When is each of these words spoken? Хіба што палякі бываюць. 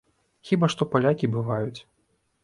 Хіба 0.49 0.69
што 0.73 0.87
палякі 0.93 1.29
бываюць. 1.35 1.79